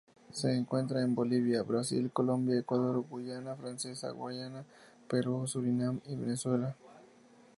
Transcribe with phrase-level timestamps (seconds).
[0.31, 4.63] Se encuentra en Bolivia, Brasil, Colombia, Ecuador, Guayana Francesa, Guayana,
[5.07, 6.75] Perú, Surinam y Venezuela.